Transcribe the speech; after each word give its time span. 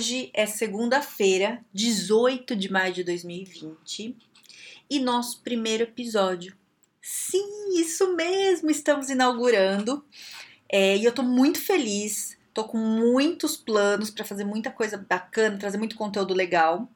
Hoje 0.00 0.30
é 0.32 0.46
segunda-feira, 0.46 1.62
18 1.74 2.56
de 2.56 2.72
maio 2.72 2.90
de 2.90 3.04
2020, 3.04 4.16
e 4.88 4.98
nosso 4.98 5.42
primeiro 5.42 5.82
episódio. 5.82 6.56
Sim, 7.02 7.78
isso 7.78 8.16
mesmo, 8.16 8.70
estamos 8.70 9.10
inaugurando. 9.10 10.02
É, 10.66 10.96
e 10.96 11.04
eu 11.04 11.12
tô 11.12 11.22
muito 11.22 11.60
feliz, 11.60 12.38
tô 12.54 12.64
com 12.64 12.78
muitos 12.78 13.58
planos 13.58 14.08
para 14.08 14.24
fazer 14.24 14.42
muita 14.42 14.70
coisa 14.70 14.96
bacana, 14.96 15.58
trazer 15.58 15.76
muito 15.76 15.96
conteúdo 15.96 16.32
legal. 16.32 16.88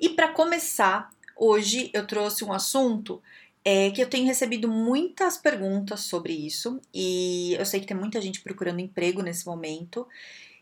E 0.00 0.08
para 0.08 0.32
começar, 0.32 1.10
hoje 1.36 1.90
eu 1.94 2.04
trouxe 2.08 2.44
um 2.44 2.52
assunto 2.52 3.22
é, 3.64 3.88
que 3.92 4.02
eu 4.02 4.10
tenho 4.10 4.26
recebido 4.26 4.66
muitas 4.66 5.36
perguntas 5.36 6.00
sobre 6.00 6.32
isso, 6.32 6.80
e 6.92 7.54
eu 7.56 7.64
sei 7.64 7.78
que 7.78 7.86
tem 7.86 7.96
muita 7.96 8.20
gente 8.20 8.40
procurando 8.40 8.80
emprego 8.80 9.22
nesse 9.22 9.46
momento. 9.46 10.08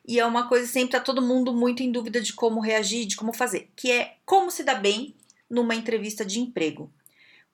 E 0.08 0.18
é 0.18 0.24
uma 0.24 0.48
coisa 0.48 0.66
sempre 0.66 0.92
tá 0.92 1.00
todo 1.00 1.20
mundo 1.20 1.52
muito 1.52 1.82
em 1.82 1.92
dúvida 1.92 2.18
de 2.18 2.32
como 2.32 2.60
reagir, 2.60 3.04
de 3.04 3.14
como 3.14 3.30
fazer, 3.30 3.68
que 3.76 3.92
é 3.92 4.16
como 4.24 4.50
se 4.50 4.64
dar 4.64 4.80
bem 4.80 5.14
numa 5.50 5.74
entrevista 5.74 6.24
de 6.24 6.40
emprego. 6.40 6.90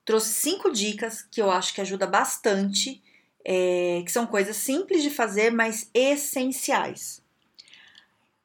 Trouxe 0.05 0.34
cinco 0.34 0.70
dicas 0.70 1.20
que 1.20 1.42
eu 1.42 1.50
acho 1.50 1.74
que 1.74 1.80
ajuda 1.80 2.06
bastante, 2.06 3.02
é, 3.44 4.00
que 4.06 4.12
são 4.12 4.24
coisas 4.24 4.56
simples 4.56 5.02
de 5.02 5.11
fazer, 5.11 5.50
mas 5.50 5.91
essenciais. 5.92 7.20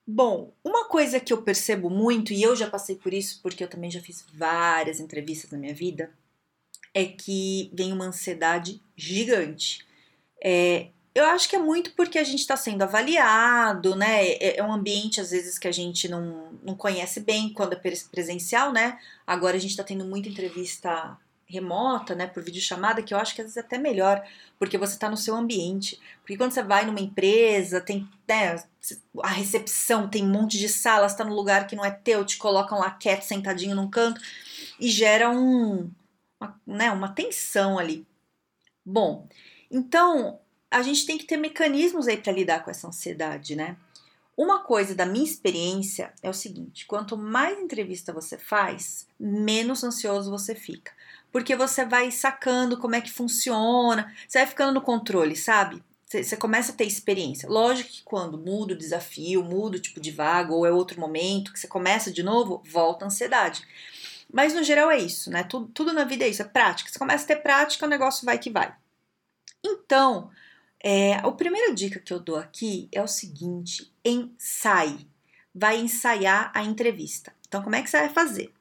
Bom, 0.07 0.51
uma 0.63 0.85
coisa 0.85 1.19
que 1.19 1.31
eu 1.31 1.43
percebo 1.43 1.87
muito, 1.87 2.33
e 2.33 2.41
eu 2.41 2.55
já 2.55 2.67
passei 2.67 2.95
por 2.95 3.13
isso 3.13 3.39
porque 3.43 3.63
eu 3.63 3.67
também 3.67 3.91
já 3.91 4.01
fiz 4.01 4.25
várias 4.33 4.99
entrevistas 4.99 5.51
na 5.51 5.57
minha 5.59 5.75
vida, 5.75 6.11
é 6.95 7.05
que 7.05 7.69
vem 7.75 7.93
uma 7.93 8.05
ansiedade 8.05 8.81
gigante. 8.97 9.85
É, 10.43 10.87
eu 11.13 11.25
acho 11.25 11.49
que 11.49 11.55
é 11.55 11.59
muito 11.59 11.91
porque 11.95 12.19
a 12.19 12.23
gente 12.23 12.39
está 12.39 12.55
sendo 12.55 12.83
avaliado, 12.83 13.95
né? 13.95 14.25
É, 14.25 14.59
é, 14.59 14.63
um 14.63 14.71
ambiente, 14.71 15.19
às 15.19 15.31
vezes, 15.31 15.57
que 15.57 15.67
a 15.67 15.71
gente 15.71 16.07
não, 16.07 16.51
não 16.63 16.75
conhece 16.75 17.19
bem 17.19 17.51
quando 17.53 17.73
é 17.73 17.81
presencial, 18.11 18.71
né? 18.71 18.99
Agora 19.25 19.57
a 19.57 19.59
gente 19.59 19.71
está 19.71 19.83
tendo 19.83 20.05
muita 20.05 20.29
entrevista 20.29 21.17
remota, 21.49 22.13
né, 22.13 22.27
por 22.27 22.43
videochamada, 22.43 23.01
que 23.01 23.11
eu 23.11 23.17
acho 23.17 23.33
que 23.33 23.41
às 23.41 23.45
vezes 23.45 23.57
é 23.57 23.61
até 23.61 23.77
melhor, 23.79 24.23
porque 24.59 24.77
você 24.77 24.93
está 24.93 25.09
no 25.09 25.17
seu 25.17 25.35
ambiente. 25.35 25.99
Porque 26.19 26.37
quando 26.37 26.51
você 26.51 26.61
vai 26.61 26.85
numa 26.85 26.99
empresa, 26.99 27.81
tem 27.81 28.07
né, 28.27 28.63
a 29.23 29.29
recepção, 29.29 30.07
tem 30.07 30.23
um 30.23 30.29
monte 30.29 30.59
de 30.59 30.69
salas, 30.69 31.13
está 31.13 31.23
no 31.25 31.33
lugar 31.33 31.65
que 31.65 31.75
não 31.75 31.83
é 31.83 31.89
teu, 31.89 32.23
te 32.23 32.37
colocam 32.37 32.77
lá 32.77 32.91
quieto, 32.91 33.23
sentadinho 33.23 33.75
num 33.75 33.89
canto, 33.89 34.21
e 34.79 34.89
gera 34.89 35.29
um, 35.31 35.89
uma, 36.39 36.61
né, 36.67 36.91
uma 36.91 37.09
tensão 37.09 37.79
ali. 37.79 38.05
Bom, 38.85 39.27
então 39.71 40.39
a 40.71 40.81
gente 40.81 41.05
tem 41.05 41.17
que 41.17 41.25
ter 41.25 41.37
mecanismos 41.37 42.07
aí 42.07 42.17
para 42.17 42.33
lidar 42.33 42.63
com 42.63 42.71
essa 42.71 42.87
ansiedade, 42.87 43.55
né? 43.55 43.77
Uma 44.37 44.63
coisa 44.63 44.95
da 44.95 45.05
minha 45.05 45.25
experiência 45.25 46.13
é 46.23 46.29
o 46.29 46.33
seguinte: 46.33 46.85
quanto 46.85 47.17
mais 47.17 47.59
entrevista 47.59 48.13
você 48.13 48.37
faz, 48.37 49.07
menos 49.19 49.83
ansioso 49.83 50.31
você 50.31 50.55
fica 50.55 50.91
porque 51.31 51.55
você 51.55 51.85
vai 51.85 52.11
sacando 52.11 52.77
como 52.77 52.95
é 52.95 53.01
que 53.01 53.11
funciona, 53.11 54.13
você 54.27 54.39
vai 54.39 54.47
ficando 54.47 54.73
no 54.73 54.81
controle, 54.81 55.35
sabe? 55.35 55.83
Você 56.05 56.35
começa 56.35 56.71
a 56.71 56.75
ter 56.75 56.85
experiência. 56.85 57.47
Lógico 57.47 57.89
que 57.89 58.01
quando 58.03 58.35
muda 58.35 58.73
o 58.73 58.77
desafio, 58.77 59.43
muda 59.43 59.77
o 59.77 59.79
tipo 59.79 59.99
de 59.99 60.09
vaga, 60.09 60.51
ou 60.51 60.65
é 60.65 60.71
outro 60.71 60.99
momento, 60.99 61.53
que 61.53 61.59
você 61.59 61.67
começa 61.67 62.11
de 62.11 62.23
novo, 62.23 62.63
volta 62.65 63.05
a 63.05 63.07
ansiedade. 63.07 63.61
Mas 64.31 64.53
no 64.53 64.63
geral 64.63 64.89
é 64.89 64.97
isso, 64.97 65.29
né? 65.29 65.43
Tudo, 65.43 65.67
tudo 65.67 65.93
na 65.93 66.03
vida 66.03 66.25
é 66.25 66.29
isso, 66.29 66.41
é 66.41 66.45
prática. 66.45 66.89
Você 66.89 66.97
começa 66.97 67.25
a 67.25 67.27
ter 67.27 67.43
prática, 67.43 67.85
o 67.85 67.89
negócio 67.89 68.25
vai 68.25 68.39
que 68.39 68.49
vai. 68.49 68.73
Então, 69.63 70.31
é, 70.81 71.15
a 71.15 71.31
primeira 71.31 71.73
dica 71.73 71.99
que 71.99 72.13
eu 72.13 72.19
dou 72.19 72.37
aqui 72.37 72.87
é 72.91 73.01
o 73.01 73.07
seguinte: 73.07 73.91
ensaie. 74.03 75.07
Vai 75.53 75.77
ensaiar 75.79 76.51
a 76.53 76.63
entrevista. 76.63 77.33
Então, 77.47 77.61
como 77.61 77.75
é 77.75 77.81
que 77.81 77.89
você 77.89 77.99
vai 77.99 78.09
fazer? 78.09 78.53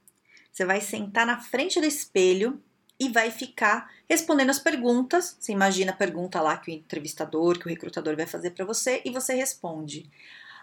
Você 0.50 0.64
vai 0.64 0.80
sentar 0.80 1.26
na 1.26 1.38
frente 1.38 1.80
do 1.80 1.86
espelho 1.86 2.60
e 2.98 3.08
vai 3.08 3.30
ficar 3.30 3.90
respondendo 4.08 4.50
as 4.50 4.58
perguntas. 4.58 5.36
Você 5.38 5.52
imagina 5.52 5.92
a 5.92 5.96
pergunta 5.96 6.40
lá 6.40 6.56
que 6.56 6.70
o 6.70 6.74
entrevistador, 6.74 7.58
que 7.58 7.66
o 7.66 7.68
recrutador 7.68 8.16
vai 8.16 8.26
fazer 8.26 8.50
para 8.50 8.64
você 8.64 9.00
e 9.04 9.10
você 9.10 9.34
responde. 9.34 10.10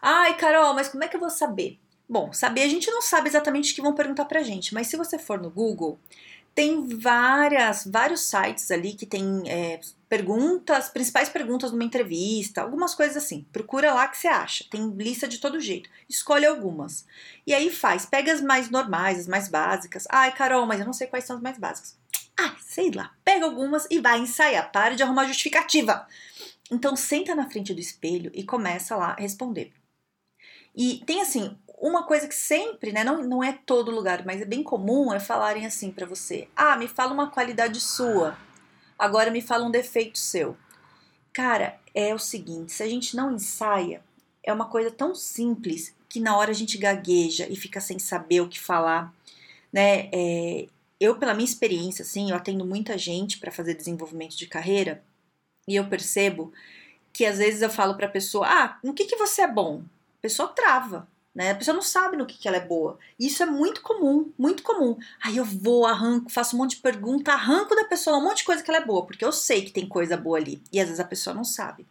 Ai, 0.01 0.35
Carol, 0.35 0.73
mas 0.73 0.89
como 0.89 1.03
é 1.03 1.07
que 1.07 1.15
eu 1.15 1.19
vou 1.19 1.29
saber? 1.29 1.79
Bom, 2.09 2.33
saber 2.33 2.63
a 2.63 2.67
gente 2.67 2.91
não 2.91 3.01
sabe 3.01 3.29
exatamente 3.29 3.71
o 3.71 3.75
que 3.75 3.81
vão 3.81 3.93
perguntar 3.93 4.25
pra 4.25 4.43
gente, 4.43 4.73
mas 4.73 4.87
se 4.87 4.97
você 4.97 5.17
for 5.17 5.41
no 5.41 5.49
Google, 5.49 5.99
tem 6.55 6.87
várias, 6.87 7.85
vários 7.85 8.21
sites 8.21 8.71
ali 8.71 8.93
que 8.93 9.05
tem 9.05 9.43
é, 9.45 9.81
perguntas, 10.07 10.87
principais 10.87 11.27
perguntas 11.27 11.69
numa 11.69 11.83
entrevista, 11.83 12.61
algumas 12.61 12.95
coisas 12.95 13.17
assim. 13.17 13.45
Procura 13.51 13.93
lá 13.93 14.07
que 14.07 14.17
você 14.17 14.29
acha. 14.29 14.63
Tem 14.71 14.89
lista 14.91 15.27
de 15.27 15.39
todo 15.39 15.59
jeito. 15.59 15.89
Escolhe 16.07 16.45
algumas. 16.45 17.05
E 17.45 17.53
aí 17.53 17.69
faz. 17.69 18.05
Pega 18.05 18.31
as 18.31 18.39
mais 18.39 18.69
normais, 18.69 19.19
as 19.19 19.27
mais 19.27 19.49
básicas. 19.49 20.05
Ai, 20.09 20.33
Carol, 20.33 20.65
mas 20.65 20.79
eu 20.79 20.85
não 20.85 20.93
sei 20.93 21.07
quais 21.07 21.25
são 21.25 21.35
as 21.35 21.41
mais 21.41 21.57
básicas. 21.57 21.97
Ah, 22.39 22.55
sei 22.65 22.89
lá. 22.89 23.13
Pega 23.25 23.45
algumas 23.45 23.85
e 23.91 23.99
vai 23.99 24.19
ensaiar. 24.19 24.71
Para 24.71 24.95
de 24.95 25.03
arrumar 25.03 25.27
justificativa. 25.27 26.07
Então 26.71 26.95
senta 26.95 27.35
na 27.35 27.49
frente 27.49 27.73
do 27.73 27.81
espelho 27.81 28.31
e 28.33 28.45
começa 28.45 28.95
lá 28.95 29.09
a 29.11 29.21
responder. 29.21 29.73
E 30.73 31.01
tem 31.05 31.21
assim, 31.21 31.57
uma 31.77 32.03
coisa 32.03 32.27
que 32.27 32.35
sempre, 32.35 32.91
né, 32.91 33.03
não, 33.03 33.23
não 33.23 33.43
é 33.43 33.53
todo 33.65 33.91
lugar, 33.91 34.25
mas 34.25 34.41
é 34.41 34.45
bem 34.45 34.63
comum 34.63 35.13
é 35.13 35.19
falarem 35.19 35.65
assim 35.65 35.91
para 35.91 36.05
você: 36.05 36.47
"Ah, 36.55 36.77
me 36.77 36.87
fala 36.87 37.13
uma 37.13 37.29
qualidade 37.29 37.79
sua. 37.79 38.37
Agora 38.97 39.31
me 39.31 39.41
fala 39.41 39.65
um 39.65 39.71
defeito 39.71 40.17
seu". 40.17 40.57
Cara, 41.33 41.79
é 41.93 42.13
o 42.13 42.19
seguinte, 42.19 42.71
se 42.71 42.83
a 42.83 42.87
gente 42.87 43.15
não 43.15 43.33
ensaia, 43.33 44.01
é 44.43 44.53
uma 44.53 44.67
coisa 44.69 44.89
tão 44.91 45.13
simples 45.15 45.93
que 46.09 46.19
na 46.19 46.37
hora 46.37 46.51
a 46.51 46.53
gente 46.53 46.77
gagueja 46.77 47.47
e 47.49 47.55
fica 47.55 47.81
sem 47.81 47.99
saber 47.99 48.41
o 48.41 48.47
que 48.49 48.59
falar, 48.59 49.13
né? 49.71 50.09
É, 50.13 50.67
eu, 50.99 51.17
pela 51.17 51.33
minha 51.33 51.45
experiência, 51.45 52.03
assim, 52.03 52.31
eu 52.31 52.37
atendo 52.37 52.65
muita 52.65 52.97
gente 52.97 53.37
para 53.37 53.51
fazer 53.51 53.73
desenvolvimento 53.75 54.37
de 54.37 54.47
carreira 54.47 55.03
e 55.67 55.75
eu 55.75 55.87
percebo 55.89 56.53
que 57.11 57.25
às 57.25 57.37
vezes 57.37 57.61
eu 57.61 57.69
falo 57.69 57.95
para 57.95 58.07
a 58.07 58.11
pessoa: 58.11 58.47
"Ah, 58.47 58.79
no 58.83 58.93
que 58.93 59.05
que 59.05 59.17
você 59.17 59.41
é 59.43 59.47
bom?" 59.47 59.83
A 60.19 60.21
pessoa 60.21 60.49
trava 60.49 61.07
né? 61.35 61.51
A 61.51 61.55
pessoa 61.55 61.75
não 61.75 61.81
sabe 61.81 62.15
no 62.15 62.25
que, 62.25 62.37
que 62.37 62.47
ela 62.47 62.57
é 62.57 62.65
boa. 62.65 62.97
Isso 63.19 63.43
é 63.43 63.45
muito 63.45 63.81
comum, 63.81 64.31
muito 64.37 64.63
comum. 64.63 64.97
Aí 65.21 65.35
eu 65.35 65.43
vou, 65.43 65.85
arranco, 65.85 66.31
faço 66.31 66.55
um 66.55 66.59
monte 66.59 66.77
de 66.77 66.81
pergunta, 66.81 67.33
arranco 67.33 67.75
da 67.75 67.83
pessoa 67.83 68.17
um 68.17 68.23
monte 68.23 68.37
de 68.37 68.43
coisa 68.45 68.63
que 68.63 68.71
ela 68.71 68.79
é 68.79 68.85
boa, 68.85 69.05
porque 69.05 69.25
eu 69.25 69.33
sei 69.33 69.65
que 69.65 69.71
tem 69.71 69.85
coisa 69.85 70.15
boa 70.15 70.37
ali. 70.37 70.63
E 70.71 70.79
às 70.79 70.85
vezes 70.87 71.01
a 71.01 71.05
pessoa 71.05 71.33
não 71.33 71.43
sabe. 71.43 71.85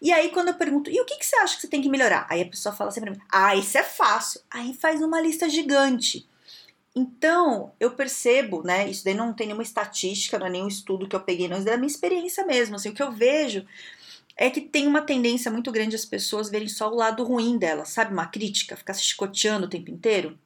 E 0.00 0.10
aí, 0.12 0.30
quando 0.30 0.48
eu 0.48 0.54
pergunto, 0.54 0.90
e 0.90 1.00
o 1.00 1.04
que, 1.04 1.16
que 1.16 1.26
você 1.26 1.36
acha 1.36 1.56
que 1.56 1.62
você 1.62 1.68
tem 1.68 1.82
que 1.82 1.88
melhorar? 1.88 2.26
Aí 2.30 2.40
a 2.40 2.46
pessoa 2.48 2.74
fala 2.74 2.88
assim 2.88 3.00
pra 3.00 3.10
mim, 3.10 3.20
ah, 3.30 3.54
isso 3.56 3.76
é 3.76 3.82
fácil. 3.82 4.40
Aí 4.50 4.72
faz 4.72 5.02
uma 5.02 5.20
lista 5.20 5.48
gigante. 5.50 6.26
Então, 6.94 7.72
eu 7.78 7.90
percebo, 7.90 8.62
né? 8.62 8.88
Isso 8.88 9.04
daí 9.04 9.14
não 9.14 9.34
tem 9.34 9.48
nenhuma 9.48 9.62
estatística, 9.62 10.38
não 10.38 10.46
é 10.46 10.50
nenhum 10.50 10.68
estudo 10.68 11.06
que 11.06 11.14
eu 11.14 11.20
peguei, 11.20 11.46
não, 11.46 11.58
é 11.58 11.60
da 11.60 11.76
minha 11.76 11.86
experiência 11.86 12.44
mesmo. 12.46 12.76
Assim, 12.76 12.88
o 12.90 12.94
que 12.94 13.02
eu 13.02 13.12
vejo 13.12 13.66
é 14.38 14.48
que 14.48 14.60
tem 14.60 14.86
uma 14.86 15.02
tendência 15.02 15.50
muito 15.50 15.72
grande 15.72 15.96
as 15.96 16.04
pessoas 16.04 16.48
verem 16.48 16.68
só 16.68 16.88
o 16.88 16.94
lado 16.94 17.24
ruim 17.24 17.58
dela, 17.58 17.84
sabe? 17.84 18.12
Uma 18.12 18.28
crítica, 18.28 18.76
ficar 18.76 18.94
se 18.94 19.02
chicoteando 19.02 19.66
o 19.66 19.68
tempo 19.68 19.90
inteiro. 19.90 20.38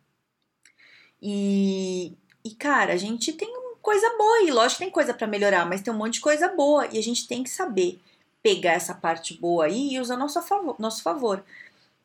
E, 1.21 2.17
e 2.43 2.51
cara, 2.53 2.95
a 2.95 2.97
gente 2.97 3.35
tem 3.35 3.53
coisa 3.83 4.09
boa 4.17 4.43
e 4.43 4.51
lógico 4.51 4.79
tem 4.79 4.91
coisa 4.91 5.13
para 5.13 5.27
melhorar, 5.27 5.67
mas 5.67 5.83
tem 5.83 5.93
um 5.93 5.97
monte 5.97 6.15
de 6.15 6.21
coisa 6.23 6.49
boa 6.49 6.89
e 6.91 6.99
a 6.99 7.03
gente 7.03 7.29
tem 7.29 7.43
que 7.43 7.51
saber 7.51 8.01
pegar 8.43 8.73
essa 8.73 8.95
parte 8.95 9.35
boa 9.35 9.67
aí 9.67 9.93
e 9.93 10.01
usar 10.01 10.17
nosso 10.17 10.41
favor, 10.41 10.75
nosso 10.79 11.03
favor. 11.03 11.45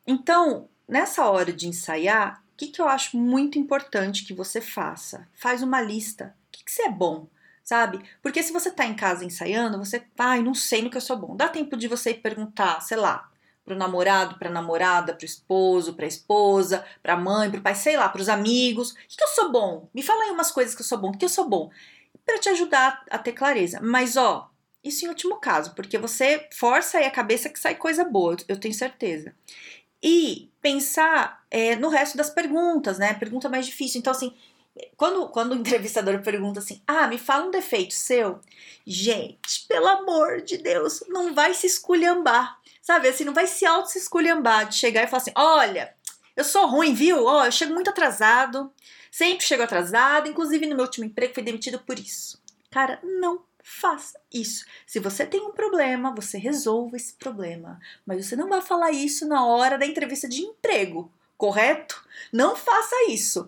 Então, 0.06 0.68
nessa 0.86 1.26
hora 1.30 1.54
de 1.54 1.70
ensaiar, 1.70 2.44
o 2.54 2.58
que, 2.58 2.68
que 2.68 2.82
eu 2.82 2.88
acho 2.90 3.16
muito 3.16 3.58
importante 3.58 4.26
que 4.26 4.34
você 4.34 4.60
faça? 4.60 5.26
Faz 5.34 5.64
uma 5.64 5.82
lista. 5.82 6.36
O 6.50 6.52
que, 6.52 6.66
que 6.66 6.72
você 6.72 6.84
é 6.84 6.92
bom? 6.92 7.28
Sabe? 7.68 8.00
Porque 8.22 8.42
se 8.42 8.54
você 8.54 8.72
tá 8.72 8.86
em 8.86 8.96
casa 8.96 9.26
ensaiando, 9.26 9.78
você, 9.78 10.02
ai, 10.18 10.42
não 10.42 10.54
sei 10.54 10.82
no 10.82 10.90
que 10.90 10.96
eu 10.96 11.02
sou 11.02 11.18
bom. 11.18 11.36
Dá 11.36 11.50
tempo 11.50 11.76
de 11.76 11.90
você 11.90 12.14
perguntar, 12.14 12.80
sei 12.80 12.96
lá, 12.96 13.30
pro 13.66 13.76
namorado, 13.76 14.40
pra 14.40 14.50
namorada, 14.50 15.14
pro 15.14 15.26
esposo, 15.26 15.94
pra 15.94 16.08
esposa, 16.08 16.86
pra 17.04 17.18
mãe, 17.18 17.52
pro 17.52 17.62
pai, 17.62 17.76
sei 17.76 17.98
lá, 17.98 18.08
pros 18.08 18.30
amigos. 18.30 18.92
O 18.92 18.96
que, 18.96 19.18
que 19.18 19.24
eu 19.24 19.28
sou 19.28 19.52
bom? 19.52 19.90
Me 19.94 20.02
fala 20.02 20.24
aí 20.24 20.32
umas 20.32 20.50
coisas 20.50 20.74
que 20.74 20.82
eu 20.82 20.86
sou 20.86 20.98
bom. 20.98 21.10
O 21.10 21.18
que 21.18 21.26
eu 21.26 21.30
sou 21.30 21.50
bom? 21.50 21.70
Para 22.26 22.40
te 22.40 22.48
ajudar 22.48 23.04
a 23.10 23.18
ter 23.18 23.34
clareza. 23.34 23.82
Mas, 23.84 24.16
ó, 24.16 24.50
isso 24.82 25.04
em 25.04 25.10
último 25.10 25.36
caso, 25.36 25.76
porque 25.76 25.98
você 25.98 26.48
força 26.54 27.00
aí 27.00 27.06
a 27.06 27.12
cabeça 27.12 27.50
que 27.50 27.60
sai 27.60 27.76
coisa 27.76 28.06
boa, 28.06 28.38
eu 28.48 28.58
tenho 28.58 28.74
certeza. 28.74 29.36
E 30.02 30.50
pensar 30.62 31.46
é, 31.52 31.76
no 31.76 31.90
resto 31.90 32.16
das 32.16 32.30
perguntas, 32.30 32.98
né? 32.98 33.14
Pergunta 33.14 33.50
mais 33.50 33.66
difícil. 33.66 34.00
Então, 34.00 34.12
assim, 34.12 34.34
quando, 34.96 35.28
quando 35.30 35.52
o 35.52 35.56
entrevistador 35.56 36.22
pergunta 36.22 36.60
assim, 36.60 36.82
ah, 36.86 37.08
me 37.08 37.18
fala 37.18 37.46
um 37.46 37.52
defeito 37.52 37.94
seu, 37.94 38.40
gente, 38.86 39.66
pelo 39.68 39.88
amor 39.88 40.42
de 40.42 40.58
Deus, 40.58 41.04
não 41.08 41.34
vai 41.34 41.54
se 41.54 41.68
esculhambar, 41.68 42.60
sabe? 42.82 43.08
Assim, 43.08 43.24
não 43.24 43.34
vai 43.34 43.48
se 43.48 43.66
auto 43.66 43.90
se 43.90 43.98
esculhambar 43.98 44.68
de 44.68 44.76
chegar 44.76 45.04
e 45.04 45.08
falar 45.08 45.22
assim, 45.22 45.34
olha, 45.36 45.94
eu 46.36 46.44
sou 46.44 46.68
ruim, 46.68 46.94
viu? 46.94 47.26
Ó, 47.26 47.42
oh, 47.42 47.46
eu 47.46 47.52
chego 47.52 47.74
muito 47.74 47.90
atrasado, 47.90 48.72
sempre 49.12 49.46
chego 49.46 49.64
atrasado, 49.64 50.30
inclusive 50.30 50.66
no 50.66 50.76
meu 50.76 50.86
último 50.86 51.06
emprego 51.06 51.34
fui 51.34 51.44
demitido 51.44 51.80
por 51.80 51.98
isso. 51.98 52.42
Cara, 52.70 53.00
não 53.04 53.44
faça 53.64 54.20
isso. 54.34 54.66
Se 54.86 55.00
você 55.00 55.26
tem 55.26 55.42
um 55.42 55.52
problema, 55.52 56.16
você 56.16 56.38
resolva 56.38 56.96
esse 56.96 57.14
problema. 57.14 57.80
Mas 58.06 58.26
você 58.26 58.36
não 58.36 58.48
vai 58.48 58.62
falar 58.62 58.92
isso 58.92 59.28
na 59.28 59.46
hora 59.46 59.78
da 59.78 59.86
entrevista 59.86 60.28
de 60.28 60.42
emprego, 60.42 61.12
correto? 61.38 62.02
Não 62.32 62.56
faça 62.56 62.96
isso. 63.10 63.46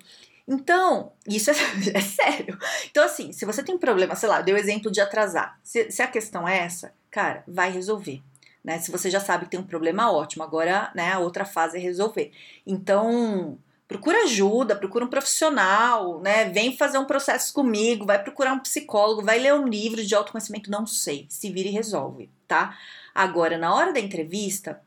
Então, 0.49 1.13
isso 1.27 1.51
é, 1.51 1.53
é, 1.93 2.01
sério. 2.01 2.57
Então, 2.89 3.03
assim, 3.05 3.31
se 3.31 3.45
você 3.45 3.61
tem 3.61 3.77
problema, 3.77 4.15
sei 4.15 4.27
lá, 4.27 4.41
deu 4.41 4.57
exemplo 4.57 4.91
de 4.91 4.99
atrasar. 4.99 5.59
Se, 5.63 5.91
se, 5.91 6.01
a 6.01 6.07
questão 6.07 6.47
é 6.47 6.57
essa, 6.57 6.91
cara, 7.11 7.43
vai 7.47 7.71
resolver. 7.71 8.23
Né? 8.63 8.79
Se 8.79 8.89
você 8.89 9.11
já 9.11 9.19
sabe 9.19 9.45
que 9.45 9.51
tem 9.51 9.59
um 9.59 9.63
problema, 9.67 10.11
ótimo. 10.11 10.43
Agora, 10.43 10.91
né, 10.95 11.13
a 11.13 11.19
outra 11.19 11.45
fase 11.45 11.77
é 11.77 11.79
resolver. 11.79 12.31
Então, 12.65 13.59
procura 13.87 14.23
ajuda, 14.23 14.75
procura 14.75 15.05
um 15.05 15.09
profissional, 15.09 16.19
né? 16.19 16.45
Vem 16.45 16.75
fazer 16.75 16.97
um 16.97 17.05
processo 17.05 17.53
comigo, 17.53 18.05
vai 18.05 18.21
procurar 18.21 18.53
um 18.53 18.59
psicólogo, 18.59 19.23
vai 19.23 19.37
ler 19.37 19.53
um 19.53 19.67
livro 19.67 20.03
de 20.03 20.15
autoconhecimento, 20.15 20.71
não 20.71 20.87
sei. 20.87 21.27
Se 21.29 21.51
vira 21.51 21.69
e 21.69 21.71
resolve, 21.71 22.27
tá? 22.47 22.75
Agora, 23.13 23.57
na 23.57 23.73
hora 23.73 23.93
da 23.93 23.99
entrevista, 23.99 24.81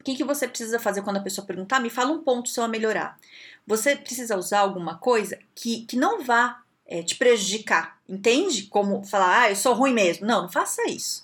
o 0.00 0.04
que, 0.04 0.14
que 0.14 0.24
você 0.24 0.46
precisa 0.46 0.78
fazer 0.78 1.02
quando 1.02 1.16
a 1.18 1.22
pessoa 1.22 1.46
perguntar? 1.46 1.80
Me 1.80 1.90
fala 1.90 2.12
um 2.12 2.22
ponto 2.22 2.48
seu 2.48 2.64
a 2.64 2.68
melhorar 2.68 3.18
você 3.68 3.94
precisa 3.94 4.34
usar 4.34 4.60
alguma 4.60 4.96
coisa 4.96 5.38
que, 5.54 5.84
que 5.84 5.94
não 5.94 6.24
vá 6.24 6.62
é, 6.86 7.02
te 7.02 7.16
prejudicar, 7.16 7.98
entende? 8.08 8.62
Como 8.62 9.04
falar, 9.04 9.42
ah, 9.42 9.50
eu 9.50 9.56
sou 9.56 9.74
ruim 9.74 9.92
mesmo. 9.92 10.26
Não, 10.26 10.42
não 10.42 10.48
faça 10.48 10.88
isso. 10.88 11.20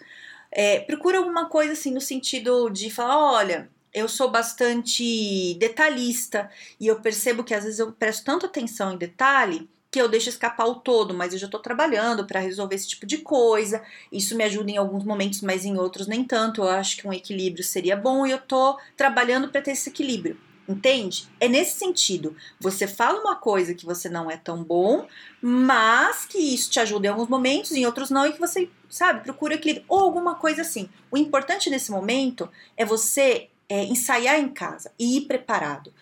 É, 0.52 0.80
procura 0.80 1.16
alguma 1.16 1.48
coisa 1.48 1.72
assim 1.72 1.90
no 1.90 2.02
sentido 2.02 2.68
de 2.68 2.90
falar, 2.90 3.18
olha, 3.18 3.70
eu 3.94 4.06
sou 4.06 4.30
bastante 4.30 5.54
detalhista 5.54 6.50
e 6.78 6.86
eu 6.86 7.00
percebo 7.00 7.42
que 7.42 7.54
às 7.54 7.64
vezes 7.64 7.78
eu 7.78 7.90
presto 7.92 8.26
tanta 8.26 8.44
atenção 8.44 8.92
em 8.92 8.98
detalhe 8.98 9.66
que 9.94 10.00
eu 10.00 10.08
deixo 10.08 10.28
escapar 10.28 10.66
o 10.66 10.74
todo, 10.74 11.14
mas 11.14 11.32
eu 11.32 11.38
já 11.38 11.46
estou 11.46 11.60
trabalhando 11.60 12.26
para 12.26 12.40
resolver 12.40 12.74
esse 12.74 12.88
tipo 12.88 13.06
de 13.06 13.18
coisa. 13.18 13.80
Isso 14.10 14.36
me 14.36 14.42
ajuda 14.42 14.72
em 14.72 14.76
alguns 14.76 15.04
momentos, 15.04 15.40
mas 15.40 15.64
em 15.64 15.78
outros 15.78 16.08
nem 16.08 16.24
tanto. 16.24 16.62
Eu 16.62 16.68
acho 16.68 16.96
que 16.96 17.06
um 17.06 17.12
equilíbrio 17.12 17.62
seria 17.62 17.96
bom 17.96 18.26
e 18.26 18.32
eu 18.32 18.38
estou 18.38 18.76
trabalhando 18.96 19.50
para 19.50 19.62
ter 19.62 19.70
esse 19.70 19.90
equilíbrio. 19.90 20.36
Entende? 20.68 21.28
É 21.38 21.46
nesse 21.46 21.78
sentido. 21.78 22.34
Você 22.58 22.88
fala 22.88 23.20
uma 23.20 23.36
coisa 23.36 23.72
que 23.72 23.86
você 23.86 24.08
não 24.08 24.28
é 24.28 24.36
tão 24.36 24.64
bom, 24.64 25.06
mas 25.40 26.24
que 26.24 26.38
isso 26.38 26.72
te 26.72 26.80
ajuda 26.80 27.06
em 27.06 27.10
alguns 27.10 27.28
momentos, 27.28 27.70
em 27.70 27.86
outros 27.86 28.10
não, 28.10 28.26
e 28.26 28.32
que 28.32 28.40
você, 28.40 28.68
sabe, 28.90 29.22
procura 29.22 29.54
equilíbrio. 29.54 29.86
Ou 29.88 30.00
alguma 30.00 30.34
coisa 30.34 30.62
assim. 30.62 30.88
O 31.08 31.16
importante 31.16 31.70
nesse 31.70 31.92
momento 31.92 32.50
é 32.76 32.84
você 32.84 33.48
é, 33.68 33.84
ensaiar 33.84 34.40
em 34.40 34.48
casa 34.48 34.90
e 34.98 35.18
ir 35.18 35.20
preparado 35.28 35.94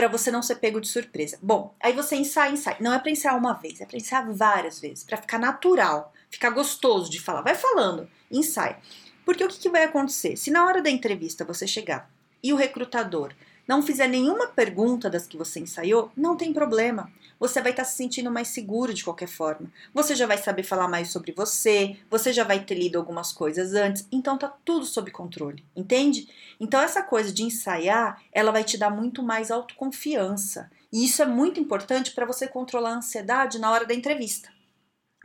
para 0.00 0.08
você 0.08 0.30
não 0.30 0.40
ser 0.40 0.54
pego 0.54 0.80
de 0.80 0.88
surpresa. 0.88 1.38
Bom, 1.42 1.74
aí 1.78 1.92
você 1.92 2.16
ensaia, 2.16 2.50
ensaia. 2.50 2.78
Não 2.80 2.94
é 2.94 2.98
para 2.98 3.10
ensaiar 3.10 3.36
uma 3.36 3.52
vez, 3.52 3.82
é 3.82 3.84
para 3.84 3.98
ensaiar 3.98 4.32
várias 4.32 4.80
vezes, 4.80 5.04
para 5.04 5.18
ficar 5.18 5.38
natural, 5.38 6.10
ficar 6.30 6.48
gostoso 6.48 7.10
de 7.10 7.20
falar. 7.20 7.42
Vai 7.42 7.54
falando, 7.54 8.08
ensaia. 8.30 8.78
Porque 9.26 9.44
o 9.44 9.48
que, 9.48 9.58
que 9.58 9.68
vai 9.68 9.84
acontecer? 9.84 10.38
Se 10.38 10.50
na 10.50 10.64
hora 10.64 10.80
da 10.80 10.88
entrevista 10.88 11.44
você 11.44 11.66
chegar 11.66 12.10
e 12.42 12.50
o 12.50 12.56
recrutador 12.56 13.34
não 13.70 13.82
fizer 13.82 14.08
nenhuma 14.08 14.48
pergunta 14.48 15.08
das 15.08 15.28
que 15.28 15.36
você 15.36 15.60
ensaiou, 15.60 16.10
não 16.16 16.36
tem 16.36 16.52
problema. 16.52 17.08
Você 17.38 17.62
vai 17.62 17.70
estar 17.70 17.84
se 17.84 17.96
sentindo 17.96 18.28
mais 18.28 18.48
seguro 18.48 18.92
de 18.92 19.04
qualquer 19.04 19.28
forma. 19.28 19.70
Você 19.94 20.16
já 20.16 20.26
vai 20.26 20.36
saber 20.38 20.64
falar 20.64 20.88
mais 20.88 21.12
sobre 21.12 21.30
você, 21.30 21.96
você 22.10 22.32
já 22.32 22.42
vai 22.42 22.64
ter 22.64 22.74
lido 22.74 22.98
algumas 22.98 23.30
coisas 23.30 23.72
antes, 23.74 24.04
então 24.10 24.36
tá 24.36 24.52
tudo 24.64 24.84
sob 24.84 25.12
controle, 25.12 25.64
entende? 25.76 26.28
Então 26.58 26.80
essa 26.80 27.00
coisa 27.00 27.32
de 27.32 27.44
ensaiar, 27.44 28.20
ela 28.32 28.50
vai 28.50 28.64
te 28.64 28.76
dar 28.76 28.90
muito 28.90 29.22
mais 29.22 29.52
autoconfiança. 29.52 30.68
E 30.92 31.04
isso 31.04 31.22
é 31.22 31.26
muito 31.26 31.60
importante 31.60 32.10
para 32.10 32.26
você 32.26 32.48
controlar 32.48 32.90
a 32.90 32.96
ansiedade 32.96 33.60
na 33.60 33.70
hora 33.70 33.86
da 33.86 33.94
entrevista 33.94 34.50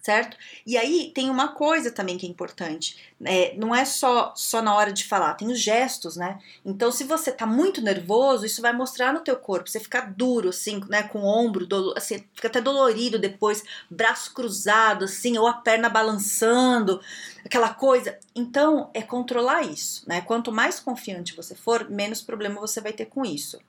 certo? 0.06 0.38
E 0.68 0.78
aí 0.78 1.12
tem 1.16 1.32
uma 1.32 1.48
coisa 1.48 1.92
também 1.92 2.16
que 2.16 2.28
é 2.28 2.30
importante, 2.30 2.96
é, 3.24 3.56
não 3.58 3.76
é 3.76 3.84
só 3.86 4.34
só 4.36 4.62
na 4.62 4.76
hora 4.76 4.94
de 4.94 5.04
falar, 5.04 5.34
tem 5.34 5.48
os 5.48 5.60
gestos, 5.60 6.16
né? 6.16 6.38
Então, 6.64 6.92
se 6.92 7.04
você 7.04 7.32
tá 7.32 7.48
muito 7.48 7.82
nervoso, 7.82 8.46
isso 8.46 8.62
vai 8.62 8.72
mostrar 8.72 9.12
no 9.12 9.22
teu 9.22 9.36
corpo, 9.36 9.68
você 9.68 9.80
fica 9.80 10.02
duro, 10.02 10.50
assim, 10.50 10.80
né, 10.88 11.02
com 11.02 11.22
o 11.22 11.26
ombro, 11.26 11.66
do, 11.66 11.92
assim, 11.98 12.24
fica 12.36 12.48
até 12.48 12.62
dolorido 12.62 13.18
depois, 13.18 13.64
braço 13.90 14.32
cruzado, 14.32 15.06
assim, 15.06 15.40
ou 15.40 15.48
a 15.48 15.54
perna 15.54 15.90
balançando, 15.90 17.02
aquela 17.44 17.74
coisa. 17.74 18.20
Então, 18.36 18.92
é 18.94 19.02
controlar 19.02 19.64
isso, 19.64 20.08
né? 20.08 20.22
Quanto 20.22 20.52
mais 20.52 20.80
confiante 20.80 21.36
você 21.36 21.56
for, 21.56 21.90
menos 21.90 22.22
problema 22.22 22.62
você 22.62 22.80
vai 22.80 22.94
ter 22.94 23.06
com 23.06 23.26
isso. 23.26 23.60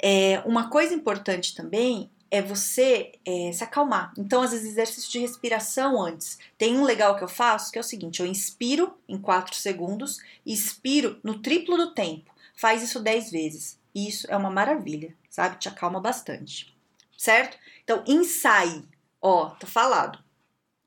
É, 0.00 0.42
uma 0.44 0.70
coisa 0.70 0.94
importante 0.94 1.54
também 1.56 2.10
é 2.34 2.42
você 2.42 3.12
é, 3.24 3.52
se 3.52 3.62
acalmar. 3.62 4.12
Então, 4.18 4.42
às 4.42 4.50
vezes, 4.50 4.70
exercício 4.72 5.08
de 5.08 5.20
respiração 5.20 6.02
antes. 6.02 6.36
Tem 6.58 6.76
um 6.76 6.82
legal 6.82 7.16
que 7.16 7.22
eu 7.22 7.28
faço 7.28 7.70
que 7.70 7.78
é 7.78 7.80
o 7.80 7.84
seguinte: 7.84 8.18
eu 8.18 8.26
inspiro 8.26 8.98
em 9.08 9.16
4 9.16 9.54
segundos 9.54 10.18
e 10.44 10.52
expiro 10.52 11.20
no 11.22 11.38
triplo 11.38 11.76
do 11.76 11.94
tempo. 11.94 12.34
Faz 12.56 12.82
isso 12.82 12.98
10 12.98 13.30
vezes. 13.30 13.78
Isso 13.94 14.26
é 14.28 14.36
uma 14.36 14.50
maravilha, 14.50 15.14
sabe? 15.30 15.58
Te 15.58 15.68
acalma 15.68 16.00
bastante. 16.00 16.74
Certo? 17.16 17.56
Então, 17.84 18.02
ensaie. 18.04 18.82
Ó, 19.22 19.50
tá 19.50 19.68
falado. 19.68 20.18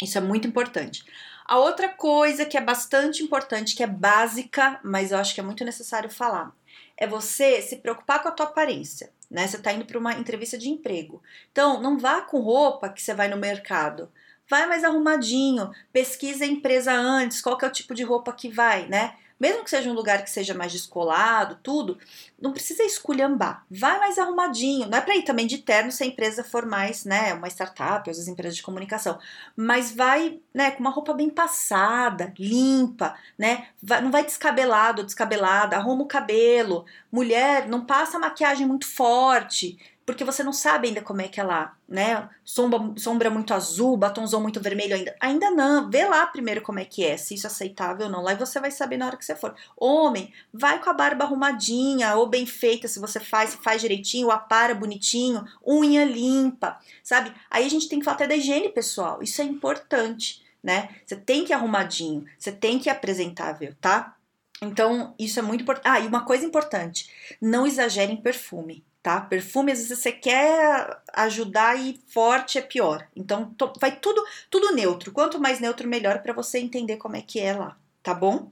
Isso 0.03 0.17
é 0.17 0.21
muito 0.21 0.49
importante. 0.49 1.05
A 1.45 1.57
outra 1.59 1.87
coisa 1.87 2.45
que 2.45 2.57
é 2.57 2.61
bastante 2.61 3.23
importante, 3.23 3.73
que 3.73 3.81
é 3.81 3.87
básica, 3.87 4.81
mas 4.83 5.13
eu 5.13 5.17
acho 5.17 5.33
que 5.33 5.39
é 5.39 5.43
muito 5.43 5.63
necessário 5.63 6.09
falar, 6.09 6.53
é 6.97 7.07
você 7.07 7.61
se 7.61 7.77
preocupar 7.77 8.21
com 8.21 8.29
a 8.29 8.31
tua 8.31 8.47
aparência 8.47 9.11
né? 9.29 9.47
Você 9.47 9.57
está 9.57 9.71
indo 9.73 9.85
para 9.85 9.99
uma 9.99 10.13
entrevista 10.13 10.57
de 10.57 10.69
emprego. 10.69 11.21
Então, 11.51 11.81
não 11.81 11.97
vá 11.97 12.21
com 12.21 12.39
roupa 12.39 12.89
que 12.89 13.01
você 13.01 13.13
vai 13.13 13.27
no 13.27 13.37
mercado. 13.37 14.09
Vai 14.49 14.65
mais 14.65 14.83
arrumadinho, 14.83 15.71
pesquisa 15.91 16.45
a 16.45 16.47
empresa 16.47 16.93
antes, 16.93 17.41
qual 17.41 17.57
que 17.57 17.65
é 17.65 17.67
o 17.67 17.71
tipo 17.71 17.93
de 17.93 18.03
roupa 18.03 18.31
que 18.31 18.49
vai, 18.49 18.87
né? 18.87 19.15
Mesmo 19.39 19.63
que 19.63 19.69
seja 19.69 19.89
um 19.89 19.93
lugar 19.93 20.23
que 20.23 20.29
seja 20.29 20.53
mais 20.53 20.71
descolado, 20.71 21.59
tudo, 21.61 21.97
não 22.39 22.51
precisa 22.51 22.83
esculhambar. 22.83 23.65
Vai 23.69 23.99
mais 23.99 24.17
arrumadinho. 24.17 24.87
Não 24.87 24.97
é 24.97 25.01
para 25.01 25.15
ir 25.15 25.23
também 25.23 25.47
de 25.47 25.59
terno 25.59 25.91
se 25.91 26.03
a 26.03 26.07
empresa 26.07 26.43
for 26.43 26.65
mais, 26.65 27.05
né, 27.05 27.33
uma 27.33 27.47
startup, 27.47 28.09
as 28.09 28.27
empresas 28.27 28.55
de 28.55 28.63
comunicação. 28.63 29.19
Mas 29.55 29.91
vai, 29.91 30.39
né, 30.53 30.71
com 30.71 30.79
uma 30.79 30.89
roupa 30.89 31.13
bem 31.13 31.29
passada, 31.29 32.33
limpa, 32.37 33.15
né? 33.37 33.67
Vai, 33.81 34.01
não 34.01 34.11
vai 34.11 34.23
descabelado 34.23 35.03
descabelada, 35.03 35.75
arruma 35.75 36.03
o 36.03 36.07
cabelo. 36.07 36.85
Mulher, 37.11 37.67
não 37.67 37.85
passa 37.85 38.19
maquiagem 38.19 38.67
muito 38.67 38.87
forte 38.87 39.77
porque 40.07 40.23
você 40.23 40.41
não 40.41 40.53
sabe 40.53 40.87
ainda 40.87 41.01
como 41.01 41.21
é 41.21 41.27
que 41.27 41.37
é 41.37 41.43
lá, 41.43 41.75
né? 41.85 42.29
Sombra, 42.41 42.79
sombra 42.95 43.29
muito 43.29 43.53
azul, 43.53 43.97
batomzão 43.97 44.39
muito 44.39 44.61
vermelho 44.61 44.95
ainda. 44.95 45.13
Ainda 45.19 45.51
não. 45.51 45.91
Vê 45.91 46.05
lá 46.05 46.25
primeiro 46.25 46.61
como 46.61 46.79
é 46.79 46.85
que 46.85 47.03
é, 47.03 47.17
se 47.17 47.35
isso 47.35 47.45
é 47.45 47.49
aceitável 47.49 48.05
ou 48.05 48.11
não. 48.11 48.21
Lá 48.21 48.33
você 48.33 48.57
vai 48.57 48.71
saber 48.71 48.95
na 48.95 49.05
hora 49.05 49.17
que 49.17 49.25
você 49.25 49.35
for. 49.35 49.53
Homem, 49.75 50.33
vai 50.53 50.81
com 50.81 50.89
a 50.89 50.93
barba 50.93 51.25
arrumadinha 51.25 52.15
ou 52.15 52.25
bem 52.25 52.45
feita, 52.45 52.87
se 52.87 53.01
você 53.01 53.19
faz, 53.19 53.49
se 53.49 53.57
faz 53.57 53.81
direitinho, 53.81 54.31
apara 54.31 54.73
bonitinho, 54.73 55.43
unha 55.67 56.05
limpa, 56.05 56.79
sabe? 57.03 57.33
Aí 57.51 57.65
a 57.65 57.69
gente 57.69 57.89
tem 57.89 57.99
que 57.99 58.05
falar 58.05 58.15
até 58.15 58.27
da 58.27 58.35
higiene 58.37 58.69
pessoal. 58.69 59.21
Isso 59.21 59.41
é 59.41 59.43
importante, 59.43 60.41
né? 60.63 60.87
Você 61.05 61.17
tem 61.17 61.43
que 61.43 61.51
ir 61.51 61.53
arrumadinho, 61.53 62.25
você 62.39 62.53
tem 62.53 62.79
que 62.79 62.87
ir 62.87 62.91
apresentável, 62.91 63.75
tá? 63.81 64.15
Então, 64.61 65.13
isso 65.19 65.37
é 65.37 65.41
muito 65.41 65.63
importante. 65.63 65.85
Ah, 65.85 65.99
e 65.99 66.07
uma 66.07 66.23
coisa 66.23 66.45
importante: 66.45 67.37
não 67.41 67.67
exagere 67.67 68.13
em 68.13 68.21
perfume 68.21 68.85
tá? 69.07 69.21
Perfume, 69.21 69.71
às 69.71 69.77
vezes 69.77 69.97
você 69.97 70.11
quer 70.11 71.01
ajudar 71.13 71.79
e 71.79 71.97
forte 72.09 72.57
é 72.57 72.61
pior. 72.61 73.07
Então, 73.15 73.55
vai 73.79 73.97
tudo, 73.97 74.21
tudo 74.49 74.75
neutro. 74.75 75.13
Quanto 75.13 75.39
mais 75.39 75.61
neutro, 75.61 75.87
melhor 75.87 76.21
para 76.21 76.33
você 76.33 76.59
entender 76.59 76.97
como 76.97 77.15
é 77.15 77.21
que 77.21 77.39
é 77.39 77.53
lá, 77.53 77.77
tá 78.03 78.13
bom? 78.13 78.51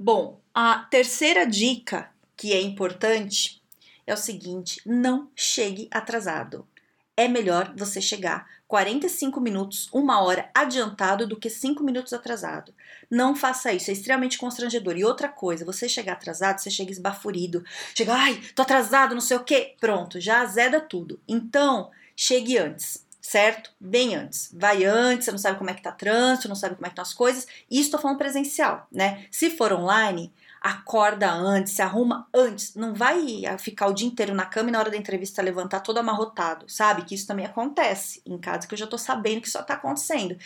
Bom, 0.00 0.40
a 0.54 0.78
terceira 0.90 1.46
dica 1.46 2.10
que 2.34 2.54
é 2.54 2.62
importante 2.62 3.62
é 4.06 4.14
o 4.14 4.16
seguinte: 4.16 4.80
não 4.86 5.30
chegue 5.36 5.86
atrasado 5.90 6.66
é 7.16 7.26
melhor 7.26 7.72
você 7.76 8.00
chegar 8.00 8.46
45 8.68 9.40
minutos, 9.40 9.88
uma 9.92 10.20
hora 10.22 10.50
adiantado 10.52 11.26
do 11.26 11.38
que 11.38 11.48
5 11.48 11.82
minutos 11.82 12.12
atrasado. 12.12 12.74
Não 13.10 13.34
faça 13.34 13.72
isso, 13.72 13.90
é 13.90 13.92
extremamente 13.92 14.38
constrangedor. 14.38 14.96
E 14.96 15.04
outra 15.04 15.28
coisa, 15.28 15.64
você 15.64 15.88
chegar 15.88 16.14
atrasado, 16.14 16.58
você 16.58 16.70
chega 16.70 16.90
esbaforido, 16.90 17.64
chega, 17.94 18.12
ai, 18.12 18.40
tô 18.54 18.62
atrasado, 18.62 19.14
não 19.14 19.20
sei 19.20 19.36
o 19.36 19.44
que, 19.44 19.74
pronto, 19.80 20.20
já 20.20 20.40
azeda 20.40 20.80
tudo. 20.80 21.20
Então, 21.28 21.90
chegue 22.16 22.58
antes, 22.58 23.06
certo? 23.20 23.70
Bem 23.78 24.16
antes. 24.16 24.50
Vai 24.52 24.84
antes, 24.84 25.24
você 25.24 25.30
não 25.30 25.38
sabe 25.38 25.58
como 25.58 25.70
é 25.70 25.74
que 25.74 25.82
tá 25.82 25.92
trânsito, 25.92 26.48
não 26.48 26.56
sabe 26.56 26.74
como 26.74 26.86
é 26.86 26.88
que 26.88 26.92
estão 26.92 27.02
as 27.02 27.14
coisas. 27.14 27.46
Isso 27.70 27.90
tô 27.90 27.98
falando 27.98 28.18
presencial, 28.18 28.86
né? 28.90 29.26
Se 29.30 29.50
for 29.50 29.72
online, 29.72 30.32
acorda 30.66 31.30
antes, 31.32 31.74
se 31.74 31.82
arruma 31.82 32.26
antes. 32.34 32.74
Não 32.74 32.92
vai 32.92 33.16
ficar 33.58 33.86
o 33.86 33.92
dia 33.92 34.06
inteiro 34.06 34.34
na 34.34 34.44
cama 34.44 34.68
e 34.68 34.72
na 34.72 34.78
hora 34.78 34.90
da 34.90 34.96
entrevista 34.96 35.40
levantar 35.40 35.80
todo 35.80 35.98
amarrotado, 35.98 36.68
sabe? 36.68 37.04
Que 37.04 37.14
isso 37.14 37.26
também 37.26 37.46
acontece 37.46 38.20
em 38.26 38.36
casa, 38.36 38.66
que 38.66 38.74
eu 38.74 38.78
já 38.78 38.86
tô 38.86 38.98
sabendo 38.98 39.40
que 39.40 39.48
isso 39.48 39.62
tá 39.64 39.74
acontecendo. 39.74 40.36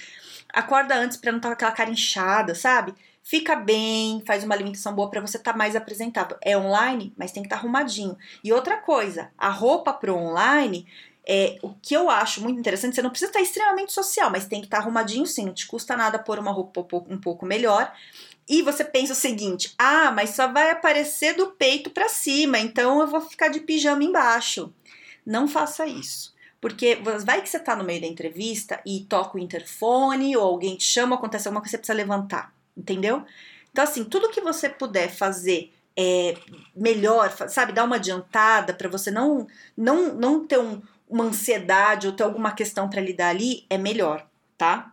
Acorda 0.52 0.94
antes 0.94 1.16
pra 1.16 1.32
não 1.32 1.38
estar 1.38 1.48
tá 1.48 1.54
com 1.54 1.58
aquela 1.58 1.72
cara 1.72 1.90
inchada, 1.90 2.54
sabe? 2.54 2.94
Fica 3.22 3.56
bem, 3.56 4.22
faz 4.26 4.44
uma 4.44 4.54
alimentação 4.54 4.94
boa 4.94 5.08
para 5.08 5.20
você 5.20 5.36
estar 5.36 5.52
tá 5.52 5.58
mais 5.58 5.74
apresentável. 5.74 6.36
É 6.42 6.56
online, 6.56 7.14
mas 7.16 7.32
tem 7.32 7.42
que 7.42 7.46
estar 7.46 7.56
tá 7.56 7.62
arrumadinho. 7.62 8.16
E 8.44 8.52
outra 8.52 8.76
coisa, 8.76 9.30
a 9.38 9.48
roupa 9.48 9.92
pro 9.92 10.16
online 10.16 10.86
é, 11.32 11.58
o 11.62 11.72
que 11.74 11.94
eu 11.94 12.10
acho 12.10 12.42
muito 12.42 12.58
interessante, 12.58 12.94
você 12.94 13.02
não 13.02 13.10
precisa 13.10 13.30
estar 13.30 13.40
extremamente 13.40 13.92
social, 13.92 14.30
mas 14.30 14.46
tem 14.46 14.60
que 14.60 14.66
estar 14.66 14.78
arrumadinho 14.78 15.26
sim, 15.26 15.44
não 15.44 15.54
te 15.54 15.66
custa 15.66 15.96
nada 15.96 16.18
pôr 16.18 16.38
uma 16.38 16.50
roupa 16.50 16.84
um 17.08 17.18
pouco 17.18 17.46
melhor. 17.46 17.92
E 18.50 18.62
você 18.62 18.84
pensa 18.84 19.12
o 19.12 19.16
seguinte: 19.16 19.72
ah, 19.78 20.10
mas 20.10 20.30
só 20.30 20.48
vai 20.48 20.72
aparecer 20.72 21.36
do 21.36 21.52
peito 21.52 21.88
para 21.88 22.08
cima, 22.08 22.58
então 22.58 23.00
eu 23.00 23.06
vou 23.06 23.20
ficar 23.20 23.46
de 23.46 23.60
pijama 23.60 24.02
embaixo. 24.02 24.74
Não 25.24 25.46
faça 25.46 25.86
isso. 25.86 26.34
Porque 26.60 26.96
vai 27.24 27.40
que 27.40 27.48
você 27.48 27.60
tá 27.60 27.76
no 27.76 27.84
meio 27.84 28.00
da 28.00 28.08
entrevista 28.08 28.80
e 28.84 29.06
toca 29.08 29.38
o 29.38 29.40
interfone, 29.40 30.36
ou 30.36 30.42
alguém 30.42 30.76
te 30.76 30.82
chama, 30.82 31.14
acontece 31.14 31.46
alguma 31.46 31.60
coisa, 31.60 31.70
você 31.70 31.78
precisa 31.78 31.96
levantar, 31.96 32.52
entendeu? 32.76 33.24
Então, 33.70 33.84
assim, 33.84 34.02
tudo 34.02 34.30
que 34.30 34.40
você 34.40 34.68
puder 34.68 35.08
fazer 35.08 35.72
é, 35.96 36.36
melhor, 36.74 37.30
sabe, 37.48 37.72
dar 37.72 37.84
uma 37.84 37.96
adiantada 37.96 38.74
para 38.74 38.88
você 38.88 39.12
não, 39.12 39.46
não, 39.76 40.12
não 40.12 40.44
ter 40.44 40.58
um, 40.58 40.82
uma 41.08 41.24
ansiedade 41.24 42.08
ou 42.08 42.12
ter 42.12 42.24
alguma 42.24 42.52
questão 42.52 42.90
para 42.90 43.00
lidar 43.00 43.28
ali, 43.28 43.64
é 43.70 43.78
melhor, 43.78 44.26
tá? 44.58 44.92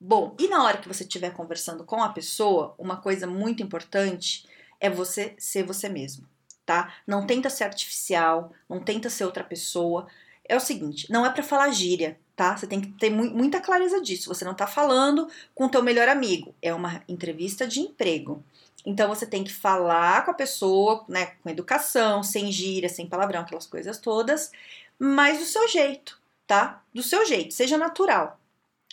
Bom, 0.00 0.36
e 0.38 0.46
na 0.48 0.62
hora 0.62 0.78
que 0.78 0.86
você 0.86 1.02
estiver 1.02 1.32
conversando 1.32 1.82
com 1.82 2.02
a 2.02 2.10
pessoa, 2.10 2.74
uma 2.78 2.96
coisa 2.96 3.26
muito 3.26 3.62
importante 3.62 4.46
é 4.80 4.88
você 4.88 5.34
ser 5.38 5.64
você 5.64 5.88
mesmo, 5.88 6.24
tá? 6.64 6.94
Não 7.04 7.26
tenta 7.26 7.50
ser 7.50 7.64
artificial, 7.64 8.52
não 8.68 8.80
tenta 8.80 9.10
ser 9.10 9.24
outra 9.24 9.42
pessoa. 9.42 10.06
É 10.44 10.56
o 10.56 10.60
seguinte, 10.60 11.10
não 11.10 11.26
é 11.26 11.30
para 11.30 11.42
falar 11.42 11.70
gíria, 11.70 12.16
tá? 12.36 12.56
Você 12.56 12.66
tem 12.68 12.80
que 12.80 12.92
ter 12.92 13.10
mu 13.10 13.24
muita 13.30 13.60
clareza 13.60 14.00
disso. 14.00 14.32
Você 14.32 14.44
não 14.44 14.54
tá 14.54 14.68
falando 14.68 15.28
com 15.52 15.66
o 15.66 15.68
teu 15.68 15.82
melhor 15.82 16.08
amigo, 16.08 16.54
é 16.62 16.72
uma 16.72 17.02
entrevista 17.08 17.66
de 17.66 17.80
emprego. 17.80 18.42
Então 18.86 19.08
você 19.08 19.26
tem 19.26 19.42
que 19.42 19.52
falar 19.52 20.24
com 20.24 20.30
a 20.30 20.34
pessoa, 20.34 21.04
né, 21.08 21.26
com 21.42 21.50
educação, 21.50 22.22
sem 22.22 22.52
gíria, 22.52 22.88
sem 22.88 23.08
palavrão, 23.08 23.40
aquelas 23.40 23.66
coisas 23.66 23.98
todas, 23.98 24.52
mas 24.98 25.38
do 25.40 25.44
seu 25.44 25.66
jeito, 25.68 26.20
tá? 26.46 26.82
Do 26.94 27.02
seu 27.02 27.26
jeito, 27.26 27.52
seja 27.52 27.76
natural. 27.76 28.38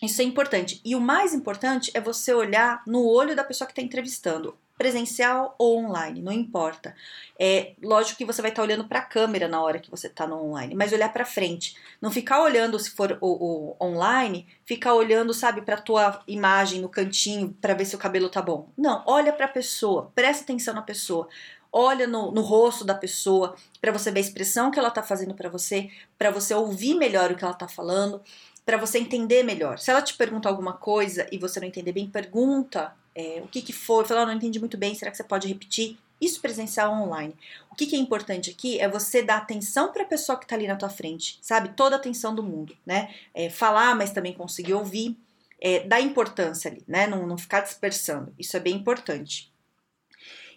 Isso 0.01 0.21
é 0.21 0.25
importante. 0.25 0.81
E 0.83 0.95
o 0.95 0.99
mais 0.99 1.33
importante 1.33 1.89
é 1.93 2.01
você 2.01 2.33
olhar 2.33 2.83
no 2.85 3.05
olho 3.05 3.35
da 3.35 3.43
pessoa 3.43 3.65
que 3.65 3.71
está 3.71 3.81
entrevistando, 3.81 4.57
presencial 4.77 5.55
ou 5.57 5.77
online, 5.77 6.21
não 6.21 6.33
importa. 6.33 6.93
É 7.39 7.73
lógico 7.81 8.17
que 8.17 8.25
você 8.25 8.41
vai 8.41 8.51
estar 8.51 8.61
tá 8.61 8.65
olhando 8.65 8.85
para 8.85 8.99
a 8.99 9.05
câmera 9.05 9.47
na 9.47 9.61
hora 9.61 9.79
que 9.79 9.89
você 9.89 10.07
está 10.07 10.27
no 10.27 10.35
online, 10.43 10.75
mas 10.75 10.91
olhar 10.91 11.11
para 11.13 11.23
frente, 11.23 11.77
não 12.01 12.11
ficar 12.11 12.41
olhando 12.41 12.77
se 12.77 12.91
for 12.91 13.17
o, 13.21 13.75
o 13.79 13.85
online, 13.85 14.45
ficar 14.65 14.93
olhando, 14.93 15.33
sabe, 15.33 15.61
para 15.61 15.77
tua 15.77 16.21
imagem 16.27 16.81
no 16.81 16.89
cantinho 16.89 17.55
para 17.61 17.73
ver 17.73 17.85
se 17.85 17.95
o 17.95 17.99
cabelo 17.99 18.29
tá 18.29 18.41
bom. 18.41 18.69
Não, 18.77 19.01
olha 19.05 19.31
para 19.31 19.45
a 19.45 19.49
pessoa, 19.49 20.11
presta 20.13 20.43
atenção 20.43 20.73
na 20.73 20.81
pessoa 20.81 21.29
olha 21.77 22.07
no, 22.07 22.31
no 22.31 22.41
rosto 22.41 22.85
da 22.85 22.95
pessoa 22.95 23.53
para 23.81 23.91
você 23.91 24.09
ver 24.09 24.19
a 24.19 24.21
expressão 24.21 24.71
que 24.71 24.79
ela 24.79 24.87
está 24.87 25.03
fazendo 25.03 25.33
para 25.33 25.49
você, 25.49 25.89
para 26.17 26.31
você 26.31 26.53
ouvir 26.53 26.95
melhor 26.95 27.29
o 27.29 27.35
que 27.35 27.43
ela 27.43 27.51
está 27.51 27.67
falando, 27.67 28.21
para 28.65 28.77
você 28.77 28.97
entender 28.97 29.43
melhor. 29.43 29.77
Se 29.77 29.91
ela 29.91 30.01
te 30.01 30.15
pergunta 30.15 30.49
alguma 30.49 30.73
coisa 30.73 31.27
e 31.31 31.37
você 31.37 31.59
não 31.59 31.67
entender 31.67 31.91
bem, 31.91 32.07
pergunta 32.07 32.93
é, 33.13 33.41
o 33.43 33.47
que, 33.47 33.61
que 33.61 33.71
foi, 33.71 34.03
fala, 34.03 34.23
oh, 34.23 34.25
não 34.25 34.33
entendi 34.33 34.59
muito 34.59 34.77
bem, 34.77 34.95
será 34.95 35.11
que 35.11 35.17
você 35.17 35.23
pode 35.23 35.47
repetir? 35.47 35.97
Isso 36.19 36.41
presencial 36.41 36.91
online. 36.93 37.35
O 37.71 37.75
que, 37.75 37.85
que 37.85 37.95
é 37.95 37.99
importante 37.99 38.49
aqui 38.49 38.79
é 38.79 38.87
você 38.89 39.21
dar 39.21 39.37
atenção 39.37 39.91
para 39.91 40.03
a 40.03 40.07
pessoa 40.07 40.37
que 40.37 40.45
está 40.45 40.55
ali 40.55 40.67
na 40.67 40.75
tua 40.75 40.89
frente, 40.89 41.37
sabe? 41.41 41.69
Toda 41.69 41.95
a 41.95 41.99
atenção 41.99 42.33
do 42.33 42.41
mundo, 42.41 42.75
né? 42.85 43.13
É, 43.33 43.49
falar, 43.49 43.95
mas 43.95 44.11
também 44.11 44.33
conseguir 44.33 44.73
ouvir, 44.73 45.15
é, 45.61 45.81
dar 45.81 46.01
importância 46.01 46.71
ali, 46.71 46.83
né? 46.87 47.05
Não, 47.05 47.27
não 47.27 47.37
ficar 47.37 47.61
dispersando. 47.61 48.33
Isso 48.39 48.55
é 48.55 48.59
bem 48.59 48.75
importante. 48.75 49.51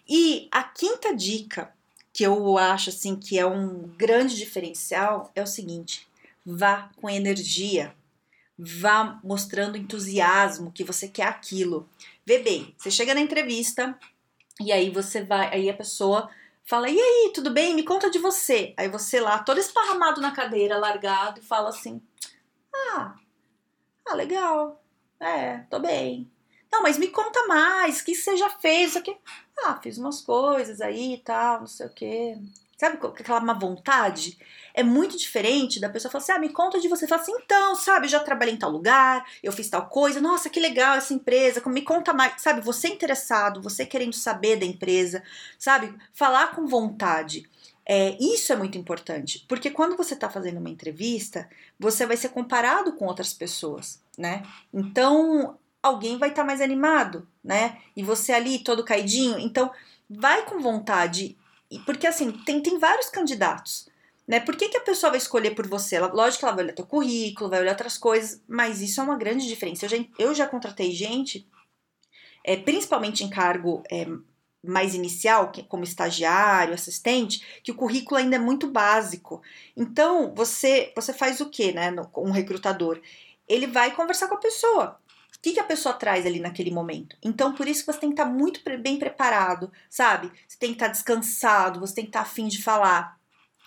E 0.07 0.47
a 0.51 0.63
quinta 0.63 1.13
dica 1.13 1.71
que 2.11 2.23
eu 2.23 2.57
acho 2.57 2.89
assim 2.89 3.15
que 3.15 3.37
é 3.37 3.45
um 3.45 3.89
grande 3.97 4.35
diferencial 4.35 5.31
é 5.35 5.43
o 5.43 5.47
seguinte: 5.47 6.07
vá 6.45 6.89
com 6.95 7.09
energia, 7.09 7.93
vá 8.59 9.19
mostrando 9.23 9.77
entusiasmo 9.77 10.71
que 10.71 10.83
você 10.83 11.07
quer 11.07 11.23
aquilo. 11.27 11.89
Vê 12.25 12.39
bem, 12.39 12.75
você 12.77 12.91
chega 12.91 13.13
na 13.15 13.21
entrevista 13.21 13.97
e 14.61 14.71
aí 14.71 14.89
você 14.89 15.23
vai, 15.23 15.53
aí 15.53 15.69
a 15.69 15.73
pessoa 15.73 16.29
fala: 16.65 16.89
"E 16.89 16.99
aí, 16.99 17.31
tudo 17.33 17.51
bem? 17.51 17.73
Me 17.75 17.83
conta 17.83 18.09
de 18.11 18.19
você". 18.19 18.73
Aí 18.77 18.89
você 18.89 19.19
lá, 19.21 19.39
todo 19.39 19.59
esparramado 19.59 20.21
na 20.21 20.31
cadeira, 20.31 20.77
largado 20.77 21.39
e 21.39 21.43
fala 21.43 21.69
assim: 21.69 22.01
"Ah, 22.73 23.15
ah, 24.07 24.15
legal. 24.15 24.83
É, 25.19 25.59
tô 25.69 25.79
bem. 25.79 26.29
Não, 26.71 26.81
mas 26.83 26.97
me 26.97 27.07
conta 27.09 27.47
mais, 27.47 28.01
o 28.01 28.05
que 28.05 28.15
você 28.15 28.37
já 28.37 28.49
fez? 28.49 28.91
Isso 28.91 28.99
aqui. 28.99 29.17
Ah, 29.65 29.79
fiz 29.81 29.97
umas 29.97 30.21
coisas 30.21 30.81
aí 30.81 31.15
e 31.15 31.17
tal, 31.19 31.61
não 31.61 31.67
sei 31.67 31.87
o 31.87 31.93
quê. 31.93 32.37
Sabe 32.79 32.97
aquela 33.05 33.41
má 33.41 33.51
vontade? 33.51 34.39
É 34.73 34.81
muito 34.81 35.17
diferente 35.17 35.81
da 35.81 35.89
pessoa 35.89 36.09
falar 36.09 36.23
assim: 36.23 36.31
ah, 36.31 36.39
me 36.39 36.47
conta 36.47 36.79
de 36.79 36.87
você. 36.87 37.05
Fala 37.05 37.21
assim, 37.21 37.33
então, 37.33 37.75
sabe, 37.75 38.07
já 38.07 38.21
trabalhei 38.21 38.53
em 38.53 38.57
tal 38.57 38.71
lugar, 38.71 39.25
eu 39.43 39.51
fiz 39.51 39.69
tal 39.69 39.89
coisa, 39.89 40.21
nossa, 40.21 40.49
que 40.49 40.61
legal 40.61 40.95
essa 40.95 41.13
empresa, 41.13 41.61
me 41.67 41.81
conta 41.81 42.13
mais. 42.13 42.41
Sabe, 42.41 42.61
você 42.61 42.87
interessado, 42.87 43.61
você 43.61 43.85
querendo 43.85 44.13
saber 44.13 44.55
da 44.55 44.65
empresa, 44.65 45.21
sabe? 45.57 45.93
Falar 46.13 46.55
com 46.55 46.67
vontade. 46.67 47.49
É, 47.85 48.15
isso 48.17 48.53
é 48.53 48.55
muito 48.55 48.77
importante, 48.77 49.43
porque 49.49 49.71
quando 49.71 49.97
você 49.97 50.13
está 50.13 50.29
fazendo 50.29 50.59
uma 50.59 50.69
entrevista, 50.69 51.49
você 51.77 52.05
vai 52.05 52.15
ser 52.15 52.29
comparado 52.29 52.93
com 52.93 53.07
outras 53.07 53.33
pessoas, 53.33 54.01
né? 54.17 54.43
Então, 54.73 55.57
alguém 55.83 56.17
vai 56.17 56.29
estar 56.29 56.43
tá 56.43 56.47
mais 56.47 56.61
animado, 56.61 57.27
né? 57.43 57.79
E 57.93 58.03
você 58.03 58.31
ali 58.31 58.59
todo 58.59 58.85
caidinho, 58.85 59.37
então 59.37 59.69
vai 60.09 60.45
com 60.45 60.59
vontade, 60.59 61.35
porque 61.85 62.07
assim, 62.07 62.31
tem, 62.31 62.61
tem 62.61 62.79
vários 62.79 63.09
candidatos, 63.09 63.87
né? 64.27 64.39
Por 64.39 64.55
que, 64.55 64.69
que 64.69 64.77
a 64.77 64.81
pessoa 64.81 65.11
vai 65.11 65.19
escolher 65.19 65.51
por 65.51 65.67
você? 65.67 65.97
Ela, 65.97 66.07
lógico 66.07 66.39
que 66.39 66.45
ela 66.45 66.55
vai 66.55 66.63
olhar 66.63 66.73
teu 66.73 66.85
currículo, 66.85 67.49
vai 67.49 67.59
olhar 67.59 67.71
outras 67.71 67.97
coisas, 67.97 68.41
mas 68.47 68.81
isso 68.81 68.99
é 68.99 69.03
uma 69.03 69.17
grande 69.17 69.47
diferença. 69.47 69.85
Eu 69.85 69.89
já, 69.89 69.97
eu 70.17 70.35
já 70.35 70.47
contratei 70.47 70.91
gente, 70.91 71.47
é, 72.43 72.55
principalmente 72.55 73.23
em 73.23 73.29
cargo 73.29 73.83
é, 73.91 74.07
mais 74.63 74.93
inicial, 74.93 75.51
como 75.67 75.83
estagiário, 75.83 76.73
assistente, 76.73 77.61
que 77.63 77.71
o 77.71 77.75
currículo 77.75 78.17
ainda 78.19 78.35
é 78.35 78.39
muito 78.39 78.67
básico. 78.67 79.41
Então, 79.75 80.33
você 80.33 80.91
você 80.95 81.13
faz 81.13 81.39
o 81.39 81.49
que, 81.49 81.71
né? 81.71 81.93
Um 82.17 82.31
recrutador. 82.31 83.01
Ele 83.47 83.67
vai 83.67 83.91
conversar 83.95 84.27
com 84.27 84.35
a 84.35 84.39
pessoa. 84.39 84.99
O 85.39 85.41
que, 85.41 85.53
que 85.53 85.59
a 85.59 85.63
pessoa 85.63 85.93
traz 85.93 86.25
ali 86.25 86.37
naquele 86.37 86.69
momento? 86.69 87.15
Então, 87.23 87.53
por 87.53 87.65
isso 87.65 87.85
que 87.85 87.93
você 87.93 87.99
tem 87.99 88.09
que 88.09 88.21
estar 88.21 88.29
muito 88.29 88.59
bem 88.77 88.99
preparado, 88.99 89.71
sabe? 89.89 90.29
Você 90.45 90.57
tem 90.59 90.71
que 90.71 90.75
estar 90.75 90.89
descansado, 90.89 91.79
você 91.79 91.95
tem 91.95 92.03
que 92.03 92.09
estar 92.09 92.21
afim 92.21 92.49
de 92.49 92.61
falar 92.61 93.17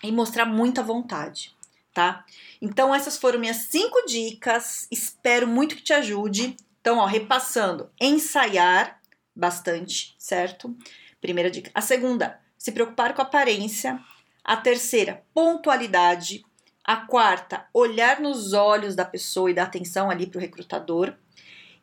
e 0.03 0.11
mostrar 0.11 0.45
muita 0.45 0.83
vontade, 0.83 1.51
tá? 1.91 2.23
Então, 2.61 2.93
essas 2.93 3.17
foram 3.17 3.39
minhas 3.39 3.57
cinco 3.57 4.05
dicas. 4.05 4.87
Espero 4.91 5.47
muito 5.47 5.75
que 5.75 5.81
te 5.81 5.93
ajude. 5.93 6.55
Então, 6.79 6.99
ó, 6.99 7.05
repassando, 7.05 7.89
ensaiar 7.99 9.01
bastante, 9.35 10.13
certo? 10.19 10.77
Primeira 11.19 11.49
dica. 11.49 11.71
A 11.73 11.81
segunda, 11.81 12.39
se 12.55 12.71
preocupar 12.71 13.15
com 13.15 13.21
a 13.23 13.25
aparência. 13.25 13.99
A 14.43 14.55
terceira, 14.55 15.23
pontualidade. 15.33 16.45
A 16.83 16.97
quarta, 16.97 17.65
olhar 17.73 18.19
nos 18.19 18.53
olhos 18.53 18.93
da 18.93 19.05
pessoa 19.05 19.49
e 19.49 19.55
dar 19.55 19.63
atenção 19.63 20.11
ali 20.11 20.27
para 20.27 20.37
o 20.37 20.41
recrutador. 20.41 21.15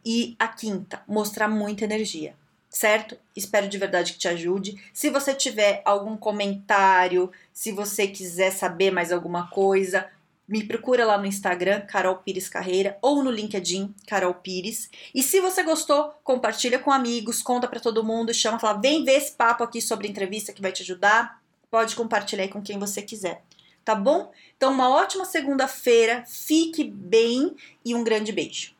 E 0.04 0.34
a 0.38 0.48
quinta, 0.48 1.02
mostrar 1.06 1.48
muita 1.48 1.84
energia, 1.84 2.34
certo? 2.68 3.16
Espero 3.36 3.68
de 3.68 3.76
verdade 3.76 4.14
que 4.14 4.18
te 4.18 4.28
ajude. 4.28 4.82
Se 4.92 5.10
você 5.10 5.34
tiver 5.34 5.82
algum 5.84 6.16
comentário, 6.16 7.30
se 7.52 7.70
você 7.70 8.06
quiser 8.06 8.50
saber 8.50 8.90
mais 8.90 9.12
alguma 9.12 9.48
coisa, 9.48 10.08
me 10.50 10.64
procura 10.64 11.06
lá 11.06 11.16
no 11.16 11.26
Instagram, 11.26 11.82
Carol 11.82 12.16
Pires 12.16 12.48
Carreira, 12.48 12.98
ou 13.00 13.22
no 13.22 13.30
LinkedIn, 13.30 13.94
Carol 14.06 14.34
Pires. 14.34 14.90
E 15.14 15.22
se 15.22 15.40
você 15.40 15.62
gostou, 15.62 16.12
compartilha 16.24 16.78
com 16.78 16.90
amigos, 16.90 17.40
conta 17.40 17.68
para 17.68 17.78
todo 17.78 18.02
mundo, 18.02 18.34
chama, 18.34 18.58
fala, 18.58 18.80
vem 18.80 19.04
ver 19.04 19.12
esse 19.12 19.32
papo 19.32 19.62
aqui 19.62 19.80
sobre 19.80 20.08
entrevista 20.08 20.52
que 20.52 20.60
vai 20.60 20.72
te 20.72 20.82
ajudar. 20.82 21.40
Pode 21.70 21.94
compartilhar 21.94 22.48
com 22.48 22.60
quem 22.60 22.80
você 22.80 23.00
quiser, 23.00 23.44
tá 23.84 23.94
bom? 23.94 24.32
Então, 24.56 24.72
uma 24.72 24.90
ótima 24.90 25.24
segunda-feira, 25.24 26.24
fique 26.26 26.82
bem 26.82 27.54
e 27.84 27.94
um 27.94 28.02
grande 28.02 28.32
beijo. 28.32 28.79